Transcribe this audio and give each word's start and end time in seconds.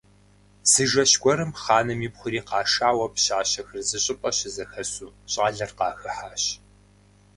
Зы 0.71 0.83
жэщ 0.91 1.11
гуэрым 1.21 1.51
хъаным 1.61 1.99
ипхъури 2.07 2.41
къашауэ 2.47 3.07
пщащэхэр 3.13 3.77
зыщӀыпӀэ 3.89 4.31
щызэхэсу 4.37 5.15
щӀалэр 5.31 5.71
къахыхьащ. 5.77 6.43